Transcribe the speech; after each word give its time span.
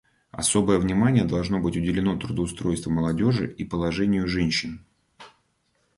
Особое 0.31 0.79
внимание 0.79 1.25
должно 1.25 1.59
быть 1.59 1.77
уделено 1.77 2.17
трудоустройству 2.17 2.91
молодежи 2.91 3.47
и 3.55 3.63
положению 3.63 4.27
женщин. 4.27 4.83